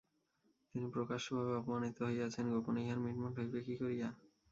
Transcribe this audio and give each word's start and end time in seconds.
তিনি 0.71 0.87
প্রকাশ্যভাবে 0.95 1.51
অপমানিত 1.55 1.97
হইয়াছেন, 2.03 2.45
গোপনে 2.53 2.79
ইহার 2.83 2.99
মিটমাট 2.99 3.33
হইবে 3.39 3.59
কী 3.67 3.73
করিয়া। 3.81 4.07